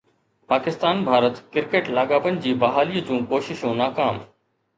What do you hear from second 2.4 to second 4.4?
جي بحاليءَ جون ڪوششون ناڪام